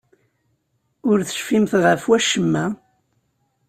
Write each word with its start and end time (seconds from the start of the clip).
Ur 1.09 1.17
tecfimt 1.21 1.73
ɣef 1.85 2.01
wacemma? 2.09 2.65